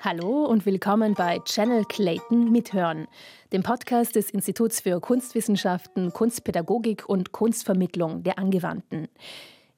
Hallo 0.00 0.44
und 0.44 0.66
willkommen 0.66 1.14
bei 1.14 1.38
Channel 1.46 1.86
Clayton 1.86 2.52
Mithören, 2.52 3.08
dem 3.54 3.62
Podcast 3.62 4.16
des 4.16 4.28
Instituts 4.28 4.80
für 4.80 5.00
Kunstwissenschaften, 5.00 6.12
Kunstpädagogik 6.12 7.08
und 7.08 7.32
Kunstvermittlung 7.32 8.22
der 8.22 8.38
Angewandten. 8.38 9.08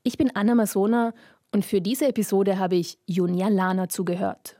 Ich 0.02 0.18
bin 0.18 0.34
Anna 0.34 0.56
Masona 0.56 1.14
und 1.52 1.64
für 1.64 1.80
diese 1.80 2.08
Episode 2.08 2.58
habe 2.58 2.74
ich 2.74 2.98
Junia 3.06 3.46
Lana 3.46 3.88
zugehört. 3.88 4.56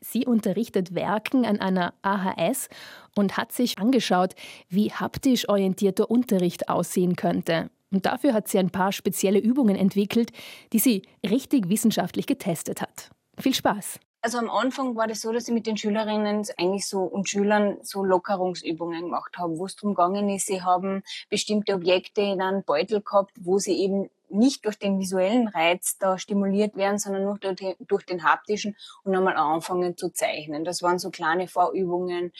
Sie 0.00 0.26
unterrichtet 0.26 0.96
Werken 0.96 1.46
an 1.46 1.60
einer 1.60 1.94
AHS 2.02 2.68
und 3.14 3.36
hat 3.36 3.52
sich 3.52 3.78
angeschaut, 3.78 4.34
wie 4.68 4.90
haptisch 4.90 5.48
orientierter 5.48 6.10
Unterricht 6.10 6.68
aussehen 6.68 7.14
könnte. 7.14 7.70
Und 7.94 8.06
dafür 8.06 8.34
hat 8.34 8.48
sie 8.48 8.58
ein 8.58 8.70
paar 8.70 8.90
spezielle 8.90 9.38
Übungen 9.38 9.76
entwickelt, 9.76 10.32
die 10.72 10.80
sie 10.80 11.02
richtig 11.24 11.68
wissenschaftlich 11.68 12.26
getestet 12.26 12.82
hat. 12.82 13.10
Viel 13.38 13.54
Spaß! 13.54 14.00
Also 14.20 14.38
am 14.38 14.50
Anfang 14.50 14.96
war 14.96 15.06
das 15.06 15.20
so, 15.20 15.32
dass 15.32 15.48
ich 15.48 15.54
mit 15.54 15.66
den 15.66 15.76
Schülerinnen 15.76 16.44
eigentlich 16.56 16.88
so 16.88 17.02
und 17.02 17.28
Schülern 17.28 17.76
so 17.82 18.02
Lockerungsübungen 18.02 19.02
gemacht 19.02 19.36
habe, 19.36 19.58
wo 19.58 19.66
es 19.66 19.76
darum 19.76 19.94
gegangen 19.94 20.30
ist, 20.30 20.46
sie 20.46 20.62
haben 20.62 21.02
bestimmte 21.28 21.74
Objekte 21.74 22.22
in 22.22 22.40
einem 22.40 22.64
Beutel 22.64 23.02
gehabt, 23.02 23.32
wo 23.38 23.58
sie 23.58 23.78
eben 23.78 24.08
nicht 24.30 24.64
durch 24.64 24.78
den 24.78 24.98
visuellen 24.98 25.48
Reiz 25.48 25.98
da 25.98 26.18
stimuliert 26.18 26.74
werden, 26.74 26.98
sondern 26.98 27.24
nur 27.24 27.38
durch 27.38 27.56
den, 27.56 27.74
durch 27.80 28.06
den 28.06 28.24
haptischen 28.24 28.76
und 29.04 29.14
einmal 29.14 29.36
anfangen 29.36 29.96
zu 29.96 30.08
zeichnen. 30.08 30.64
Das 30.64 30.82
waren 30.82 30.98
so 30.98 31.10
kleine 31.10 31.46
Vorübungen 31.46 32.32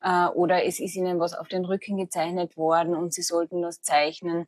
äh, 0.00 0.26
oder 0.28 0.64
es 0.64 0.80
ist 0.80 0.94
ihnen 0.94 1.18
was 1.20 1.34
auf 1.34 1.48
den 1.48 1.64
Rücken 1.64 1.96
gezeichnet 1.96 2.56
worden 2.56 2.94
und 2.94 3.12
sie 3.12 3.22
sollten 3.22 3.62
das 3.62 3.82
zeichnen, 3.82 4.46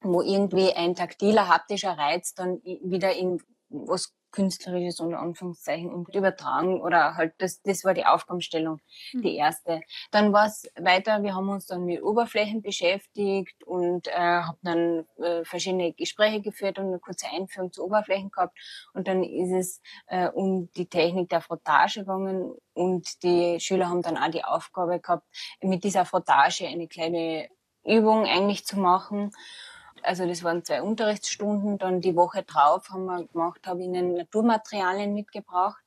wo 0.00 0.22
irgendwie 0.22 0.72
ein 0.72 0.94
taktiler, 0.94 1.48
haptischer 1.48 1.96
Reiz 1.96 2.34
dann 2.34 2.60
wieder 2.62 3.14
in 3.14 3.40
was 3.68 4.12
künstlerisches 4.34 4.98
unter 4.98 5.20
Anführungszeichen 5.20 5.94
und 5.94 6.12
übertragen 6.12 6.80
oder 6.80 7.14
halt 7.16 7.34
das, 7.38 7.62
das 7.62 7.84
war 7.84 7.94
die 7.94 8.04
Aufgabenstellung, 8.04 8.80
mhm. 9.12 9.22
die 9.22 9.36
erste. 9.36 9.80
Dann 10.10 10.32
war 10.32 10.46
es 10.46 10.68
weiter, 10.76 11.22
wir 11.22 11.36
haben 11.36 11.48
uns 11.48 11.66
dann 11.66 11.84
mit 11.84 12.02
Oberflächen 12.02 12.60
beschäftigt 12.60 13.62
und 13.64 14.08
äh, 14.08 14.12
haben 14.12 14.58
dann 14.62 15.06
äh, 15.24 15.44
verschiedene 15.44 15.92
Gespräche 15.92 16.40
geführt 16.40 16.80
und 16.80 16.86
eine 16.86 16.98
kurze 16.98 17.28
Einführung 17.28 17.72
zu 17.72 17.84
Oberflächen 17.84 18.30
gehabt 18.30 18.58
und 18.92 19.06
dann 19.06 19.22
ist 19.22 19.52
es 19.52 19.80
äh, 20.08 20.28
um 20.28 20.68
die 20.72 20.86
Technik 20.86 21.28
der 21.28 21.40
Frottage 21.40 22.00
gegangen 22.00 22.56
und 22.72 23.22
die 23.22 23.60
Schüler 23.60 23.88
haben 23.88 24.02
dann 24.02 24.18
auch 24.18 24.30
die 24.30 24.44
Aufgabe 24.44 24.98
gehabt, 24.98 25.28
mit 25.60 25.84
dieser 25.84 26.04
Frottage 26.04 26.66
eine 26.66 26.88
kleine 26.88 27.48
Übung 27.84 28.26
eigentlich 28.26 28.64
zu 28.64 28.80
machen 28.80 29.30
also 30.04 30.26
das 30.26 30.42
waren 30.42 30.64
zwei 30.64 30.82
Unterrichtsstunden. 30.82 31.78
Dann 31.78 32.00
die 32.00 32.16
Woche 32.16 32.42
drauf 32.42 32.90
haben 32.90 33.06
wir 33.06 33.24
gemacht, 33.26 33.66
habe 33.66 33.82
ihnen 33.82 34.14
Naturmaterialien 34.14 35.14
mitgebracht 35.14 35.82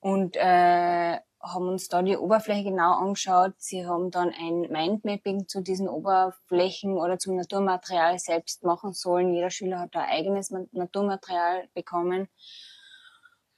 und 0.00 0.36
äh, 0.36 1.18
haben 1.42 1.68
uns 1.68 1.88
da 1.88 2.02
die 2.02 2.16
Oberfläche 2.16 2.64
genau 2.64 2.92
angeschaut. 2.92 3.54
Sie 3.58 3.86
haben 3.86 4.10
dann 4.10 4.30
ein 4.30 4.60
Mindmapping 4.70 5.48
zu 5.48 5.60
diesen 5.60 5.88
Oberflächen 5.88 6.96
oder 6.96 7.18
zum 7.18 7.36
Naturmaterial 7.36 8.18
selbst 8.18 8.62
machen 8.62 8.92
sollen. 8.92 9.34
Jeder 9.34 9.50
Schüler 9.50 9.80
hat 9.80 9.94
da 9.94 10.02
eigenes 10.04 10.50
Naturmaterial 10.72 11.68
bekommen. 11.74 12.28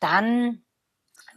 Dann 0.01 0.65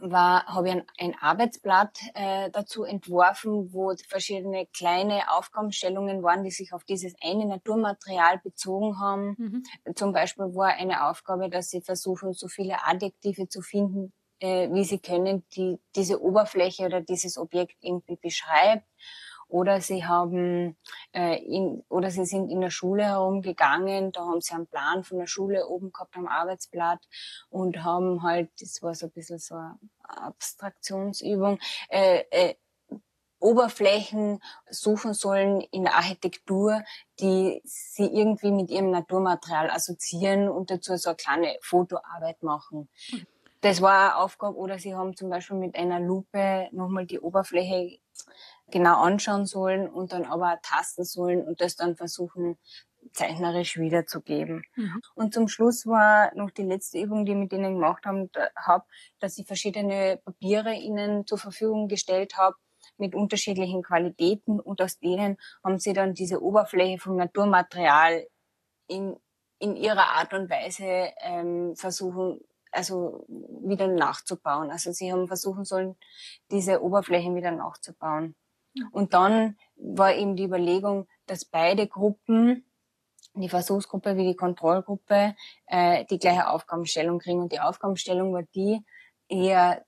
war, 0.00 0.46
habe 0.46 0.68
ich 0.68 0.74
ein, 0.74 0.84
ein 0.98 1.14
Arbeitsblatt 1.20 1.98
äh, 2.14 2.50
dazu 2.50 2.84
entworfen, 2.84 3.72
wo 3.72 3.94
verschiedene 4.08 4.66
kleine 4.66 5.30
Aufgabenstellungen 5.30 6.22
waren, 6.22 6.44
die 6.44 6.50
sich 6.50 6.72
auf 6.72 6.84
dieses 6.84 7.14
eine 7.22 7.46
Naturmaterial 7.46 8.38
bezogen 8.38 9.00
haben. 9.00 9.36
Mhm. 9.38 9.94
Zum 9.94 10.12
Beispiel 10.12 10.54
war 10.54 10.68
eine 10.68 11.08
Aufgabe, 11.08 11.50
dass 11.50 11.70
sie 11.70 11.80
versuchen, 11.80 12.32
so 12.32 12.48
viele 12.48 12.84
Adjektive 12.84 13.48
zu 13.48 13.62
finden, 13.62 14.12
äh, 14.40 14.68
wie 14.72 14.84
sie 14.84 14.98
können, 14.98 15.44
die 15.54 15.78
diese 15.96 16.22
Oberfläche 16.22 16.86
oder 16.86 17.00
dieses 17.00 17.38
Objekt 17.38 17.76
irgendwie 17.80 18.16
beschreibt 18.16 18.84
oder 19.48 19.80
sie 19.80 20.04
haben 20.04 20.76
äh, 21.12 21.36
in, 21.36 21.84
oder 21.88 22.10
sie 22.10 22.24
sind 22.24 22.50
in 22.50 22.60
der 22.60 22.70
Schule 22.70 23.04
herumgegangen, 23.04 24.12
da 24.12 24.20
haben 24.20 24.40
sie 24.40 24.54
einen 24.54 24.66
Plan 24.66 25.04
von 25.04 25.18
der 25.18 25.26
Schule 25.26 25.66
oben 25.66 25.92
gehabt 25.92 26.16
am 26.16 26.26
Arbeitsblatt 26.26 27.00
und 27.50 27.84
haben 27.84 28.22
halt, 28.22 28.50
das 28.60 28.82
war 28.82 28.94
so 28.94 29.06
ein 29.06 29.12
bisschen 29.12 29.38
so 29.38 29.54
eine 29.54 29.78
Abstraktionsübung, 30.02 31.58
äh, 31.88 32.24
äh, 32.30 32.54
Oberflächen 33.40 34.40
suchen 34.68 35.14
sollen 35.14 35.60
in 35.60 35.84
der 35.84 35.94
Architektur, 35.94 36.82
die 37.20 37.62
sie 37.64 38.06
irgendwie 38.06 38.50
mit 38.50 38.70
ihrem 38.70 38.90
Naturmaterial 38.90 39.70
assoziieren 39.70 40.48
und 40.48 40.70
dazu 40.70 40.96
so 40.96 41.10
eine 41.10 41.16
kleine 41.16 41.56
Fotoarbeit 41.62 42.42
machen. 42.42 42.88
Das 43.60 43.80
war 43.80 44.10
eine 44.10 44.16
Aufgabe. 44.16 44.56
Oder 44.56 44.78
sie 44.78 44.94
haben 44.94 45.16
zum 45.16 45.30
Beispiel 45.30 45.56
mit 45.56 45.76
einer 45.76 46.00
Lupe 46.00 46.68
nochmal 46.72 47.06
die 47.06 47.20
Oberfläche 47.20 47.98
genau 48.70 49.02
anschauen 49.02 49.46
sollen 49.46 49.88
und 49.88 50.12
dann 50.12 50.24
aber 50.24 50.58
tasten 50.62 51.04
sollen 51.04 51.42
und 51.46 51.60
das 51.60 51.76
dann 51.76 51.96
versuchen, 51.96 52.58
zeichnerisch 53.12 53.78
wiederzugeben. 53.78 54.62
Mhm. 54.76 55.00
Und 55.14 55.34
zum 55.34 55.48
Schluss 55.48 55.86
war 55.86 56.34
noch 56.34 56.50
die 56.50 56.62
letzte 56.62 56.98
Übung, 56.98 57.24
die 57.24 57.32
ich 57.32 57.38
mit 57.38 57.52
ihnen 57.52 57.74
gemacht 57.74 58.04
haben, 58.04 58.30
da, 58.32 58.48
hab, 58.56 58.86
dass 59.18 59.38
ich 59.38 59.46
verschiedene 59.46 60.20
Papiere 60.24 60.74
ihnen 60.74 61.26
zur 61.26 61.38
Verfügung 61.38 61.88
gestellt 61.88 62.36
habe 62.36 62.56
mit 62.96 63.14
unterschiedlichen 63.14 63.82
Qualitäten 63.82 64.60
und 64.60 64.82
aus 64.82 64.98
denen 64.98 65.36
haben 65.62 65.78
sie 65.78 65.92
dann 65.92 66.14
diese 66.14 66.42
Oberfläche 66.42 66.98
vom 66.98 67.16
Naturmaterial 67.16 68.26
in, 68.88 69.16
in 69.58 69.76
ihrer 69.76 70.16
Art 70.16 70.34
und 70.34 70.50
Weise 70.50 71.12
ähm, 71.20 71.76
versuchen, 71.76 72.40
also 72.72 73.24
wieder 73.28 73.88
nachzubauen. 73.88 74.70
Also 74.70 74.92
sie 74.92 75.12
haben 75.12 75.26
versuchen 75.26 75.64
sollen, 75.64 75.96
diese 76.50 76.82
Oberflächen 76.82 77.34
wieder 77.34 77.50
nachzubauen. 77.50 78.34
Und 78.92 79.14
dann 79.14 79.56
war 79.76 80.14
eben 80.14 80.36
die 80.36 80.44
Überlegung, 80.44 81.06
dass 81.26 81.44
beide 81.44 81.86
Gruppen, 81.86 82.64
die 83.34 83.48
Versuchsgruppe 83.48 84.16
wie 84.16 84.26
die 84.26 84.36
Kontrollgruppe, 84.36 85.34
äh, 85.66 86.04
die 86.06 86.18
gleiche 86.18 86.48
Aufgabenstellung 86.48 87.18
kriegen. 87.18 87.40
Und 87.40 87.52
die 87.52 87.60
Aufgabenstellung 87.60 88.32
war 88.32 88.42
die, 88.54 88.84
eher 89.28 89.84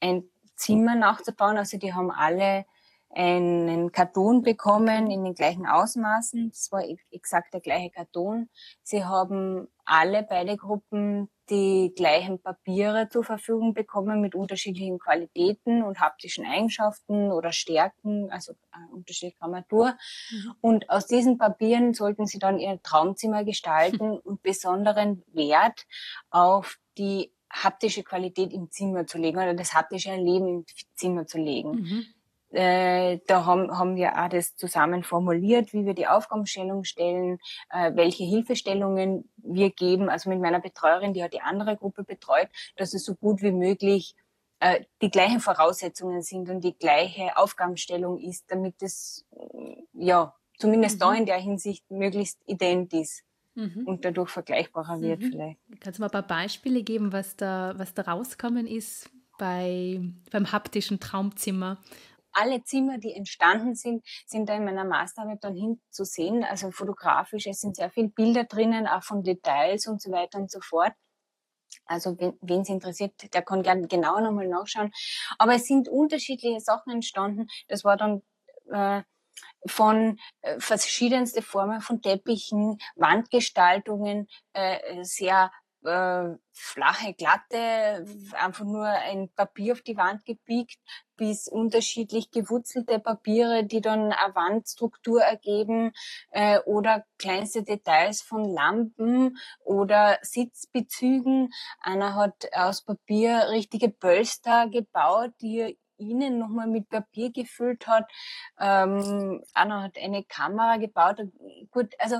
ein 0.00 0.24
Zimmer 0.56 0.94
nachzubauen. 0.94 1.56
Also 1.56 1.78
die 1.78 1.94
haben 1.94 2.10
alle 2.10 2.66
einen 3.14 3.92
Karton 3.92 4.42
bekommen 4.42 5.10
in 5.10 5.24
den 5.24 5.34
gleichen 5.34 5.66
Ausmaßen. 5.66 6.48
Das 6.50 6.72
war 6.72 6.82
exakt 7.10 7.52
der 7.52 7.60
gleiche 7.60 7.90
Karton. 7.90 8.48
Sie 8.82 9.04
haben 9.04 9.68
alle 9.92 10.22
beide 10.22 10.56
Gruppen 10.56 11.28
die 11.50 11.92
gleichen 11.94 12.40
Papiere 12.40 13.10
zur 13.10 13.24
Verfügung 13.24 13.74
bekommen 13.74 14.22
mit 14.22 14.34
unterschiedlichen 14.34 14.98
Qualitäten 14.98 15.82
und 15.82 16.00
haptischen 16.00 16.46
Eigenschaften 16.46 17.30
oder 17.30 17.52
Stärken, 17.52 18.30
also 18.30 18.52
äh, 18.52 18.90
unterschiedliche 18.90 19.36
Grammatur. 19.38 19.94
Mhm. 20.30 20.54
Und 20.62 20.88
aus 20.88 21.06
diesen 21.06 21.36
Papieren 21.36 21.92
sollten 21.92 22.26
sie 22.26 22.38
dann 22.38 22.58
ihr 22.58 22.80
Traumzimmer 22.82 23.44
gestalten 23.44 24.18
und 24.24 24.42
besonderen 24.42 25.22
Wert 25.26 25.84
auf 26.30 26.78
die 26.96 27.30
haptische 27.50 28.02
Qualität 28.02 28.50
im 28.54 28.70
Zimmer 28.70 29.06
zu 29.06 29.18
legen 29.18 29.36
oder 29.36 29.52
das 29.52 29.74
haptische 29.74 30.08
Erleben 30.08 30.48
im 30.48 30.64
Zimmer 30.94 31.26
zu 31.26 31.36
legen. 31.36 31.70
Mhm. 31.72 32.06
Äh, 32.52 33.20
da 33.26 33.46
haben, 33.46 33.78
haben 33.78 33.96
wir 33.96 34.22
auch 34.22 34.28
das 34.28 34.56
zusammen 34.56 35.04
formuliert, 35.04 35.72
wie 35.72 35.86
wir 35.86 35.94
die 35.94 36.06
Aufgabenstellung 36.06 36.84
stellen, 36.84 37.38
äh, 37.70 37.92
welche 37.94 38.24
Hilfestellungen 38.24 39.30
wir 39.42 39.70
geben. 39.70 40.08
Also 40.08 40.30
mit 40.30 40.40
meiner 40.40 40.60
Betreuerin, 40.60 41.14
die 41.14 41.22
hat 41.22 41.32
die 41.32 41.40
andere 41.40 41.76
Gruppe 41.76 42.04
betreut, 42.04 42.48
dass 42.76 42.94
es 42.94 43.04
so 43.04 43.14
gut 43.14 43.42
wie 43.42 43.52
möglich 43.52 44.14
äh, 44.60 44.84
die 45.00 45.10
gleichen 45.10 45.40
Voraussetzungen 45.40 46.22
sind 46.22 46.48
und 46.48 46.62
die 46.62 46.76
gleiche 46.76 47.36
Aufgabenstellung 47.36 48.18
ist, 48.18 48.44
damit 48.48 48.82
es 48.82 49.26
ja 49.92 50.34
zumindest 50.58 50.96
mhm. 50.96 51.00
da 51.00 51.14
in 51.14 51.26
der 51.26 51.38
Hinsicht 51.38 51.90
möglichst 51.90 52.38
ident 52.46 52.92
ist. 52.92 53.24
Mhm. 53.54 53.86
und 53.86 54.04
dadurch 54.06 54.30
vergleichbarer 54.30 54.98
wird 55.02 55.20
mhm. 55.20 55.30
vielleicht. 55.30 55.58
Kannst 55.80 55.98
du 55.98 56.00
mal 56.00 56.06
ein 56.06 56.12
paar 56.12 56.26
Beispiele 56.26 56.82
geben, 56.82 57.12
was 57.12 57.36
da, 57.36 57.74
was 57.76 57.92
da 57.92 58.00
rauskommen 58.00 58.66
ist 58.66 59.10
bei, 59.38 60.00
beim 60.30 60.52
haptischen 60.52 61.00
Traumzimmer? 61.00 61.78
Alle 62.32 62.62
Zimmer, 62.64 62.98
die 62.98 63.14
entstanden 63.14 63.74
sind, 63.74 64.04
sind 64.26 64.48
da 64.48 64.54
in 64.54 64.64
meiner 64.64 64.84
Masterarbeit 64.84 65.42
dann 65.44 65.54
hinzusehen. 65.54 66.44
Also 66.44 66.70
fotografisch, 66.70 67.46
es 67.46 67.60
sind 67.60 67.76
sehr 67.76 67.90
viele 67.90 68.08
Bilder 68.08 68.44
drinnen, 68.44 68.86
auch 68.86 69.02
von 69.02 69.22
Details 69.22 69.86
und 69.86 70.00
so 70.00 70.10
weiter 70.10 70.38
und 70.38 70.50
so 70.50 70.60
fort. 70.60 70.92
Also 71.86 72.16
wen 72.18 72.60
es 72.60 72.68
interessiert, 72.68 73.12
der 73.34 73.42
kann 73.42 73.62
gerne 73.62 73.86
genauer 73.88 74.20
nochmal 74.20 74.48
nachschauen. 74.48 74.92
Aber 75.38 75.54
es 75.54 75.66
sind 75.66 75.88
unterschiedliche 75.88 76.60
Sachen 76.60 76.92
entstanden. 76.92 77.48
Das 77.68 77.84
war 77.84 77.96
dann 77.96 78.22
äh, 78.70 79.02
von 79.66 80.18
äh, 80.42 80.58
verschiedenste 80.60 81.42
Formen 81.42 81.80
von 81.80 82.02
Teppichen, 82.02 82.78
Wandgestaltungen, 82.96 84.28
äh, 84.52 85.02
sehr 85.04 85.50
äh, 85.84 86.28
flache, 86.52 87.14
glatte, 87.14 88.06
einfach 88.32 88.64
nur 88.64 88.86
ein 88.86 89.30
Papier 89.34 89.72
auf 89.72 89.82
die 89.82 89.96
Wand 89.96 90.24
gebiegt, 90.24 90.78
bis 91.22 91.46
unterschiedlich 91.46 92.32
gewurzelte 92.32 92.98
Papiere, 92.98 93.62
die 93.62 93.80
dann 93.80 94.10
eine 94.10 94.34
Wandstruktur 94.34 95.22
ergeben 95.22 95.92
äh, 96.32 96.58
oder 96.64 97.04
kleinste 97.16 97.62
Details 97.62 98.22
von 98.22 98.44
Lampen 98.44 99.38
oder 99.64 100.18
Sitzbezügen. 100.22 101.50
Einer 101.80 102.16
hat 102.16 102.48
aus 102.52 102.82
Papier 102.82 103.50
richtige 103.50 103.88
Pölster 103.88 104.68
gebaut, 104.68 105.30
die 105.40 105.58
er 105.60 105.72
innen 105.96 106.40
nochmal 106.40 106.66
mit 106.66 106.88
Papier 106.88 107.30
gefüllt 107.30 107.86
hat. 107.86 108.10
Ähm, 108.58 109.44
einer 109.54 109.84
hat 109.84 109.96
eine 109.98 110.24
Kamera 110.24 110.76
gebaut. 110.78 111.20
Gut, 111.70 111.94
also 112.00 112.16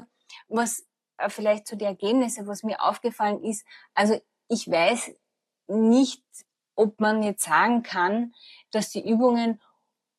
was 0.47 0.87
äh, 1.17 1.29
vielleicht 1.29 1.67
zu 1.67 1.77
den 1.77 1.89
Ergebnissen, 1.89 2.47
was 2.47 2.63
mir 2.63 2.81
aufgefallen 2.81 3.43
ist, 3.43 3.67
also 3.95 4.15
ich 4.47 4.71
weiß 4.71 5.11
nicht, 5.67 6.23
ob 6.75 7.01
man 7.01 7.23
jetzt 7.23 7.45
sagen 7.45 7.83
kann, 7.83 8.35
dass 8.71 8.91
die 8.91 9.07
Übungen 9.09 9.61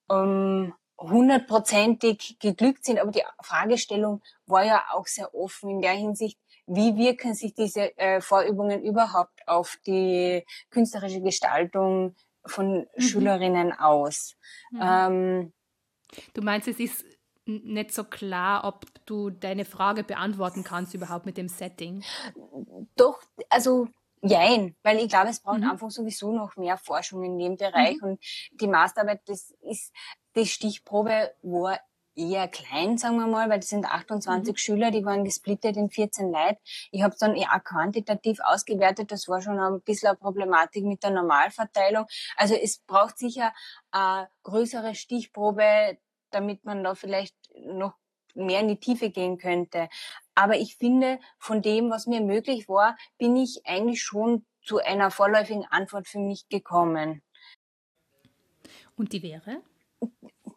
ähm, 0.09 0.73
hundertprozentig 0.97 2.38
geglückt 2.39 2.85
sind, 2.85 3.00
aber 3.00 3.11
die 3.11 3.23
Fragestellung 3.41 4.21
war 4.45 4.63
ja 4.63 4.83
auch 4.91 5.07
sehr 5.07 5.33
offen 5.33 5.69
in 5.69 5.81
der 5.81 5.94
Hinsicht, 5.94 6.39
wie 6.65 6.95
wirken 6.95 7.33
sich 7.33 7.53
diese 7.53 7.97
äh, 7.97 8.21
Vorübungen 8.21 8.83
überhaupt 8.83 9.45
auf 9.47 9.77
die 9.85 10.45
künstlerische 10.69 11.21
Gestaltung 11.21 12.15
von 12.45 12.88
mhm. 12.95 13.01
Schülerinnen 13.01 13.73
aus? 13.73 14.35
Mhm. 14.71 14.79
Ähm, 14.81 15.53
du 16.33 16.41
meinst, 16.41 16.67
es 16.67 16.79
ist 16.79 17.06
nicht 17.45 17.94
so 17.94 18.06
klar, 18.06 18.63
ob 18.63 18.85
du 19.06 19.29
deine 19.29 19.65
Frage 19.65 20.03
beantworten 20.03 20.63
kannst 20.63 20.94
überhaupt 20.94 21.25
mit 21.25 21.38
dem 21.38 21.49
Setting? 21.49 22.03
Doch, 22.95 23.21
also 23.49 23.89
Jein, 24.25 24.75
weil 24.83 24.99
ich 24.99 25.09
glaube, 25.09 25.29
es 25.29 25.41
braucht 25.41 25.59
mhm. 25.59 25.71
einfach 25.71 25.91
sowieso 25.91 26.31
noch 26.31 26.55
mehr 26.55 26.77
Forschung 26.77 27.23
in 27.23 27.37
dem 27.37 27.57
Bereich 27.57 27.97
mhm. 28.01 28.11
und 28.11 28.23
die 28.53 28.67
Masterarbeit, 28.67 29.21
das 29.25 29.53
ist, 29.61 29.91
die 30.35 30.45
Stichprobe 30.45 31.33
war 31.41 31.79
eher 32.15 32.47
klein, 32.47 32.97
sagen 32.97 33.17
wir 33.17 33.27
mal, 33.27 33.49
weil 33.49 33.59
das 33.59 33.69
sind 33.69 33.85
28 33.85 34.53
mhm. 34.53 34.57
Schüler, 34.57 34.91
die 34.91 35.03
waren 35.03 35.25
gesplittet 35.25 35.75
in 35.75 35.89
14 35.89 36.31
Leute. 36.31 36.59
Ich 36.91 37.01
habe 37.01 37.15
dann 37.19 37.35
eher 37.35 37.59
quantitativ 37.59 38.39
ausgewertet, 38.41 39.11
das 39.11 39.27
war 39.27 39.41
schon 39.41 39.59
ein 39.59 39.81
bisschen 39.81 40.09
eine 40.09 40.17
Problematik 40.17 40.85
mit 40.85 41.03
der 41.03 41.11
Normalverteilung. 41.11 42.05
Also 42.37 42.55
es 42.55 42.79
braucht 42.79 43.17
sicher 43.17 43.53
eine 43.91 44.29
größere 44.43 44.95
Stichprobe, 44.95 45.97
damit 46.31 46.63
man 46.63 46.83
da 46.83 46.95
vielleicht 46.95 47.35
noch 47.65 47.95
mehr 48.35 48.61
in 48.61 48.67
die 48.67 48.79
Tiefe 48.79 49.09
gehen 49.09 49.37
könnte. 49.37 49.89
Aber 50.35 50.57
ich 50.57 50.77
finde, 50.77 51.19
von 51.38 51.62
dem, 51.62 51.89
was 51.89 52.07
mir 52.07 52.21
möglich 52.21 52.68
war, 52.68 52.97
bin 53.18 53.35
ich 53.35 53.62
eigentlich 53.65 54.01
schon 54.01 54.45
zu 54.63 54.80
einer 54.80 55.12
vorläufigen 55.12 55.65
Antwort 55.69 56.07
für 56.07 56.19
mich 56.19 56.47
gekommen. 56.50 57.21
Und 58.95 59.13
die 59.13 59.21
wäre? 59.21 59.62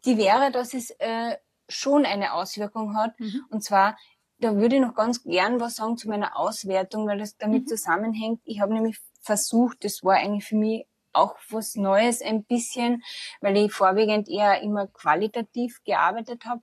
Die 0.05 0.17
wäre, 0.17 0.51
dass 0.51 0.73
es 0.73 0.91
äh, 0.99 1.37
schon 1.67 2.05
eine 2.05 2.33
Auswirkung 2.33 2.95
hat. 2.95 3.19
Mhm. 3.19 3.45
Und 3.49 3.63
zwar, 3.63 3.97
da 4.39 4.55
würde 4.55 4.75
ich 4.75 4.81
noch 4.81 4.95
ganz 4.95 5.23
gern 5.23 5.59
was 5.59 5.75
sagen 5.75 5.97
zu 5.97 6.07
meiner 6.07 6.37
Auswertung, 6.37 7.07
weil 7.07 7.19
das 7.19 7.37
damit 7.37 7.63
mhm. 7.63 7.67
zusammenhängt. 7.67 8.41
Ich 8.45 8.61
habe 8.61 8.73
nämlich 8.73 8.99
versucht, 9.21 9.83
das 9.83 10.03
war 10.03 10.15
eigentlich 10.15 10.45
für 10.45 10.55
mich 10.55 10.85
auch 11.13 11.35
was 11.49 11.75
Neues 11.75 12.21
ein 12.21 12.43
bisschen, 12.43 13.03
weil 13.41 13.57
ich 13.57 13.73
vorwiegend 13.73 14.29
eher 14.29 14.61
immer 14.61 14.87
qualitativ 14.87 15.83
gearbeitet 15.83 16.45
habe 16.45 16.61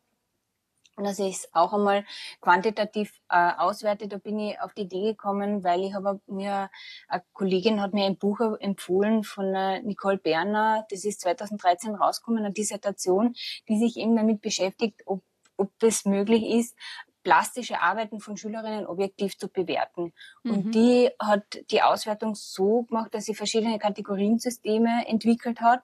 und 0.96 1.04
dass 1.04 1.18
ich 1.18 1.36
es 1.36 1.48
auch 1.52 1.72
einmal 1.72 2.04
quantitativ 2.40 3.20
äh, 3.28 3.52
auswerte, 3.56 4.08
da 4.08 4.18
bin 4.18 4.38
ich 4.38 4.60
auf 4.60 4.74
die 4.74 4.82
Idee 4.82 5.12
gekommen, 5.12 5.64
weil 5.64 5.82
ich 5.82 5.94
habe 5.94 6.20
mir, 6.26 6.70
eine 7.08 7.22
Kollegin 7.32 7.80
hat 7.80 7.94
mir 7.94 8.06
ein 8.06 8.16
Buch 8.16 8.40
empfohlen 8.60 9.24
von 9.24 9.54
äh, 9.54 9.82
Nicole 9.82 10.18
Berner, 10.18 10.86
das 10.90 11.04
ist 11.04 11.20
2013 11.22 11.94
rausgekommen, 11.94 12.44
eine 12.44 12.52
Dissertation, 12.52 13.34
die 13.68 13.78
sich 13.78 13.96
eben 13.96 14.16
damit 14.16 14.40
beschäftigt, 14.40 15.02
ob, 15.06 15.22
ob 15.56 15.70
es 15.82 16.04
möglich 16.04 16.44
ist, 16.44 16.76
plastische 17.24 17.80
Arbeiten 17.80 18.20
von 18.20 18.36
Schülerinnen 18.36 18.86
objektiv 18.86 19.36
zu 19.38 19.48
bewerten. 19.48 20.12
Mhm. 20.42 20.50
Und 20.50 20.74
die 20.74 21.10
hat 21.18 21.44
die 21.70 21.82
Auswertung 21.82 22.34
so 22.34 22.82
gemacht, 22.82 23.14
dass 23.14 23.24
sie 23.24 23.34
verschiedene 23.34 23.78
Kategoriensysteme 23.78 25.08
entwickelt 25.08 25.60
hat 25.60 25.82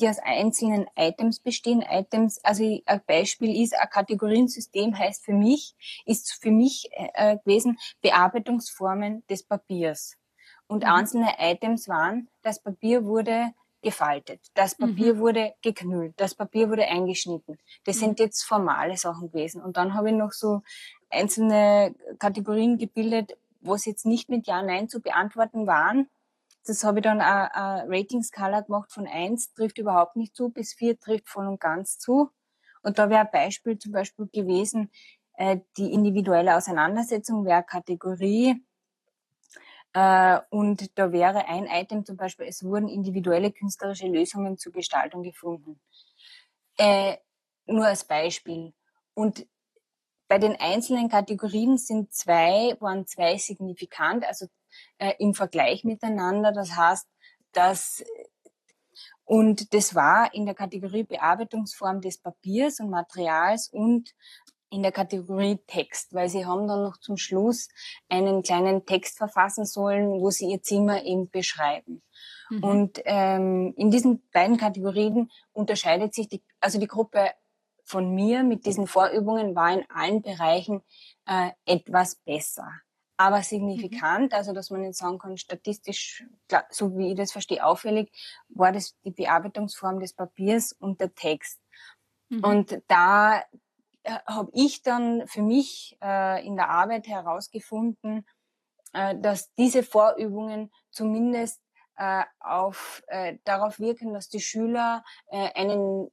die 0.00 0.08
aus 0.08 0.18
einzelnen 0.18 0.86
Items 0.96 1.40
bestehen. 1.40 1.82
Items, 1.82 2.38
also 2.42 2.64
ein 2.86 3.00
Beispiel 3.06 3.62
ist, 3.62 3.74
ein 3.78 3.88
Kategoriensystem 3.90 4.96
heißt 4.96 5.24
für 5.24 5.34
mich, 5.34 5.74
ist 6.06 6.32
für 6.40 6.50
mich 6.50 6.88
äh, 6.92 7.38
gewesen 7.38 7.78
Bearbeitungsformen 8.00 9.24
des 9.28 9.42
Papiers. 9.42 10.16
Und 10.66 10.84
mhm. 10.84 10.90
einzelne 10.90 11.34
Items 11.38 11.88
waren, 11.88 12.28
das 12.42 12.62
Papier 12.62 13.04
wurde 13.04 13.52
gefaltet, 13.82 14.40
das 14.54 14.76
Papier 14.76 15.14
mhm. 15.14 15.18
wurde 15.18 15.54
geknüllt, 15.60 16.14
das 16.16 16.34
Papier 16.34 16.70
wurde 16.70 16.86
eingeschnitten. 16.86 17.58
Das 17.84 17.96
mhm. 17.96 18.00
sind 18.00 18.20
jetzt 18.20 18.44
formale 18.44 18.96
Sachen 18.96 19.30
gewesen. 19.30 19.60
Und 19.60 19.76
dann 19.76 19.94
habe 19.94 20.10
ich 20.10 20.16
noch 20.16 20.32
so 20.32 20.62
einzelne 21.10 21.94
Kategorien 22.18 22.78
gebildet, 22.78 23.36
wo 23.60 23.74
es 23.74 23.84
jetzt 23.84 24.06
nicht 24.06 24.28
mit 24.28 24.46
Ja, 24.46 24.62
Nein 24.62 24.88
zu 24.88 25.00
beantworten 25.00 25.66
waren, 25.66 26.08
das 26.64 26.84
habe 26.84 27.00
ich 27.00 27.02
dann 27.02 27.20
eine, 27.20 27.84
Rating-Skala 27.88 28.60
gemacht 28.60 28.92
von 28.92 29.06
eins 29.06 29.52
trifft 29.52 29.78
überhaupt 29.78 30.16
nicht 30.16 30.36
zu, 30.36 30.50
bis 30.50 30.74
vier 30.74 30.98
trifft 30.98 31.28
voll 31.28 31.46
und 31.46 31.60
ganz 31.60 31.98
zu. 31.98 32.30
Und 32.82 32.98
da 32.98 33.10
wäre 33.10 33.22
ein 33.22 33.30
Beispiel 33.32 33.78
zum 33.78 33.92
Beispiel 33.92 34.28
gewesen, 34.32 34.90
äh, 35.34 35.58
die 35.76 35.92
individuelle 35.92 36.56
Auseinandersetzung 36.56 37.44
wäre 37.44 37.62
Kategorie. 37.62 38.64
Äh, 39.92 40.40
und 40.50 40.98
da 40.98 41.12
wäre 41.12 41.46
ein 41.46 41.66
Item 41.66 42.04
zum 42.04 42.16
Beispiel, 42.16 42.46
es 42.46 42.64
wurden 42.64 42.88
individuelle 42.88 43.52
künstlerische 43.52 44.06
Lösungen 44.06 44.58
zur 44.58 44.72
Gestaltung 44.72 45.22
gefunden. 45.22 45.80
Äh, 46.78 47.16
nur 47.66 47.86
als 47.86 48.04
Beispiel. 48.04 48.72
Und 49.14 49.46
bei 50.28 50.38
den 50.38 50.56
einzelnen 50.56 51.08
Kategorien 51.08 51.76
sind 51.76 52.12
zwei, 52.14 52.76
waren 52.80 53.06
zwei 53.06 53.36
signifikant, 53.36 54.24
also 54.24 54.46
äh, 54.98 55.14
im 55.18 55.34
Vergleich 55.34 55.84
miteinander. 55.84 56.52
Das 56.52 56.76
heißt, 56.76 57.06
dass 57.52 58.02
und 59.24 59.72
das 59.72 59.94
war 59.94 60.34
in 60.34 60.46
der 60.46 60.54
Kategorie 60.54 61.04
Bearbeitungsform 61.04 62.00
des 62.00 62.18
Papiers 62.18 62.80
und 62.80 62.90
Materials 62.90 63.68
und 63.68 64.14
in 64.72 64.82
der 64.82 64.92
Kategorie 64.92 65.58
Text, 65.66 66.14
weil 66.14 66.28
sie 66.28 66.46
haben 66.46 66.66
dann 66.66 66.82
noch 66.82 66.96
zum 66.96 67.18
Schluss 67.18 67.68
einen 68.08 68.42
kleinen 68.42 68.86
Text 68.86 69.18
verfassen 69.18 69.66
sollen, 69.66 70.08
wo 70.08 70.30
sie 70.30 70.50
ihr 70.50 70.62
Zimmer 70.62 71.04
eben 71.04 71.28
beschreiben. 71.30 72.02
Mhm. 72.48 72.64
Und 72.64 73.02
ähm, 73.04 73.74
in 73.76 73.90
diesen 73.90 74.26
beiden 74.32 74.56
Kategorien 74.56 75.30
unterscheidet 75.52 76.14
sich 76.14 76.28
die, 76.28 76.42
also 76.60 76.80
die 76.80 76.86
Gruppe 76.86 77.30
von 77.84 78.14
mir 78.14 78.42
mit 78.44 78.64
diesen 78.64 78.86
Vorübungen 78.86 79.54
war 79.54 79.72
in 79.72 79.84
allen 79.90 80.22
Bereichen 80.22 80.82
äh, 81.26 81.50
etwas 81.66 82.16
besser 82.16 82.70
aber 83.22 83.42
signifikant, 83.42 84.32
mhm. 84.32 84.36
also 84.36 84.52
dass 84.52 84.70
man 84.70 84.80
nicht 84.80 84.96
sagen 84.96 85.18
kann, 85.18 85.36
statistisch, 85.36 86.24
so 86.70 86.96
wie 86.98 87.12
ich 87.12 87.16
das 87.16 87.30
verstehe, 87.30 87.64
auffällig, 87.64 88.10
war 88.48 88.72
das 88.72 88.96
die 89.04 89.12
Bearbeitungsform 89.12 90.00
des 90.00 90.12
Papiers 90.12 90.72
und 90.72 91.00
der 91.00 91.14
Text. 91.14 91.60
Mhm. 92.28 92.44
Und 92.44 92.82
da 92.88 93.38
äh, 94.02 94.18
habe 94.26 94.50
ich 94.54 94.82
dann 94.82 95.26
für 95.28 95.42
mich 95.42 95.96
äh, 96.02 96.44
in 96.44 96.56
der 96.56 96.68
Arbeit 96.68 97.06
herausgefunden, 97.06 98.26
äh, 98.92 99.16
dass 99.16 99.54
diese 99.54 99.84
Vorübungen 99.84 100.72
zumindest 100.90 101.60
äh, 101.96 102.24
auf, 102.40 103.02
äh, 103.08 103.36
darauf 103.44 103.78
wirken, 103.78 104.14
dass 104.14 104.28
die 104.28 104.40
Schüler 104.40 105.04
äh, 105.30 105.50
einen, 105.54 106.10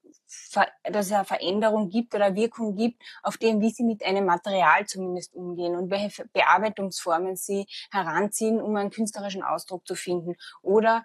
dass 0.83 1.07
es 1.07 1.11
eine 1.11 1.25
Veränderung 1.25 1.89
gibt 1.89 2.13
oder 2.13 2.35
Wirkung 2.35 2.75
gibt 2.75 3.01
auf 3.23 3.37
dem, 3.37 3.61
wie 3.61 3.69
sie 3.69 3.83
mit 3.83 4.03
einem 4.03 4.25
Material 4.25 4.85
zumindest 4.85 5.33
umgehen 5.33 5.75
und 5.75 5.89
welche 5.89 6.25
Bearbeitungsformen 6.27 7.35
sie 7.35 7.65
heranziehen, 7.91 8.61
um 8.61 8.75
einen 8.75 8.89
künstlerischen 8.89 9.43
Ausdruck 9.43 9.87
zu 9.87 9.95
finden 9.95 10.35
oder 10.61 11.03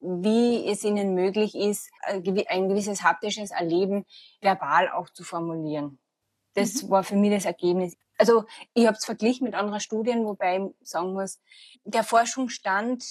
wie 0.00 0.66
es 0.66 0.82
ihnen 0.84 1.14
möglich 1.14 1.54
ist, 1.54 1.90
äh, 2.02 2.44
ein 2.48 2.68
gewisses 2.68 3.02
haptisches 3.02 3.50
Erleben 3.50 4.06
verbal 4.40 4.90
auch 4.90 5.10
zu 5.10 5.24
formulieren. 5.24 5.98
Das 6.54 6.82
mhm. 6.82 6.90
war 6.90 7.04
für 7.04 7.16
mich 7.16 7.32
das 7.32 7.44
Ergebnis. 7.44 7.96
Also 8.18 8.44
ich 8.74 8.86
habe 8.86 8.96
es 8.96 9.04
verglichen 9.04 9.44
mit 9.44 9.54
anderen 9.54 9.80
Studien, 9.80 10.26
wobei 10.26 10.58
ich 10.58 10.88
sagen 10.88 11.14
muss, 11.14 11.40
der 11.84 12.04
Forschungsstand 12.04 13.02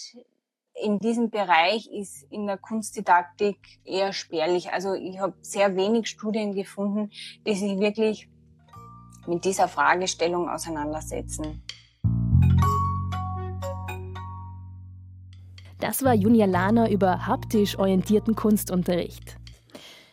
in 0.82 1.00
diesem 1.00 1.30
Bereich 1.30 1.88
ist 1.92 2.24
in 2.32 2.48
der 2.48 2.58
Kunstdidaktik 2.58 3.58
eher 3.84 4.14
spärlich. 4.14 4.72
Also 4.72 4.94
ich 4.94 5.20
habe 5.20 5.34
sehr 5.42 5.76
wenig 5.76 6.08
Studien 6.08 6.54
gefunden, 6.54 7.12
die 7.46 7.56
sich 7.56 7.80
wirklich 7.80 8.30
mit 9.28 9.46
dieser 9.46 9.68
Fragestellung 9.68 10.50
auseinandersetzen. 10.50 11.64
Das 15.80 16.04
war 16.04 16.14
Junia 16.14 16.46
Lahner 16.46 16.90
über 16.90 17.26
haptisch 17.26 17.78
orientierten 17.78 18.36
Kunstunterricht. 18.36 19.38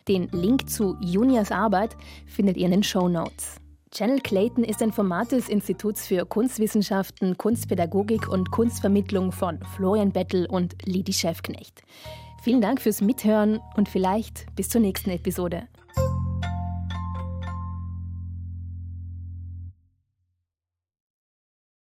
Den 0.07 0.29
Link 0.29 0.69
zu 0.69 0.95
Junias 1.01 1.51
Arbeit 1.51 1.97
findet 2.25 2.55
ihr 2.55 2.65
in 2.65 2.71
den 2.71 2.83
Show 2.83 3.09
Notes. 3.09 3.59
Channel 3.91 4.19
Clayton 4.19 4.63
ist 4.63 4.81
ein 4.81 4.91
Format 4.91 5.31
des 5.31 5.47
Instituts 5.47 6.05
für 6.05 6.25
Kunstwissenschaften, 6.25 7.37
Kunstpädagogik 7.37 8.27
und 8.27 8.51
Kunstvermittlung 8.51 9.31
von 9.31 9.59
Florian 9.75 10.11
Bettel 10.11 10.45
und 10.45 10.75
Lidi 10.85 11.13
Schäfknecht. 11.13 11.83
Vielen 12.43 12.61
Dank 12.61 12.81
fürs 12.81 13.01
Mithören 13.01 13.59
und 13.75 13.87
vielleicht 13.87 14.45
bis 14.55 14.69
zur 14.69 14.81
nächsten 14.81 15.11
Episode. 15.11 15.67